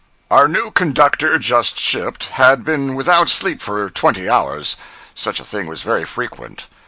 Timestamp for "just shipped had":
1.37-2.63